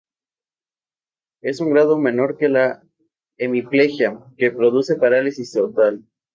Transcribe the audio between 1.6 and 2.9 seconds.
un grado menor que la